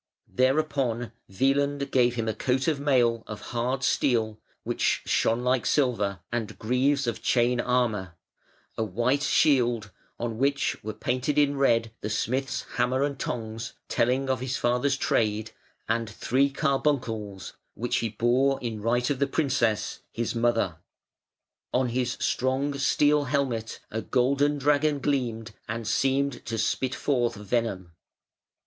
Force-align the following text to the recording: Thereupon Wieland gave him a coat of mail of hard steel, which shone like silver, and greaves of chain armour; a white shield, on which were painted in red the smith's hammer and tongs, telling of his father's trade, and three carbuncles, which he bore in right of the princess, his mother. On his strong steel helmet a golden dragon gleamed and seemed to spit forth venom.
Thereupon 0.33 1.11
Wieland 1.27 1.91
gave 1.91 2.15
him 2.15 2.27
a 2.27 2.33
coat 2.33 2.67
of 2.67 2.79
mail 2.79 3.23
of 3.27 3.39
hard 3.53 3.83
steel, 3.83 4.39
which 4.63 5.03
shone 5.05 5.43
like 5.43 5.67
silver, 5.67 6.21
and 6.31 6.57
greaves 6.57 7.05
of 7.05 7.21
chain 7.21 7.59
armour; 7.61 8.15
a 8.79 8.83
white 8.83 9.21
shield, 9.21 9.91
on 10.19 10.39
which 10.39 10.83
were 10.83 10.93
painted 10.95 11.37
in 11.37 11.55
red 11.55 11.91
the 12.01 12.09
smith's 12.09 12.63
hammer 12.77 13.03
and 13.03 13.19
tongs, 13.19 13.73
telling 13.89 14.27
of 14.27 14.39
his 14.39 14.57
father's 14.57 14.97
trade, 14.97 15.51
and 15.87 16.09
three 16.09 16.49
carbuncles, 16.49 17.53
which 17.75 17.97
he 17.97 18.09
bore 18.09 18.59
in 18.59 18.81
right 18.81 19.07
of 19.11 19.19
the 19.19 19.27
princess, 19.27 19.99
his 20.11 20.33
mother. 20.33 20.77
On 21.75 21.89
his 21.89 22.13
strong 22.19 22.73
steel 22.79 23.25
helmet 23.25 23.79
a 23.91 24.01
golden 24.01 24.57
dragon 24.57 24.97
gleamed 24.97 25.51
and 25.67 25.87
seemed 25.87 26.43
to 26.47 26.57
spit 26.57 26.95
forth 26.95 27.35
venom. 27.35 27.91